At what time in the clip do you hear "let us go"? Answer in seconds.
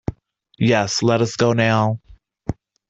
1.03-1.53